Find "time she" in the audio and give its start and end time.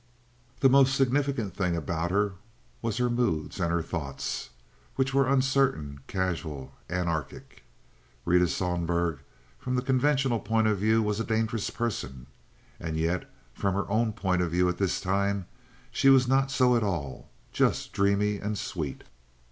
14.99-16.09